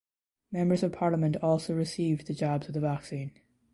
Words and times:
Members 0.51 0.81
of 0.81 0.93
Parliament 0.93 1.37
also 1.43 1.75
received 1.75 2.25
the 2.25 2.33
jabs 2.33 2.67
of 2.67 2.73
the 2.73 2.79
vaccine. 2.79 3.33